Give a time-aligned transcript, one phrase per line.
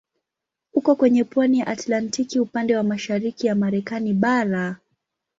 [0.73, 4.75] Uko kwenye pwani ya Atlantiki upande wa mashariki ya Marekani bara.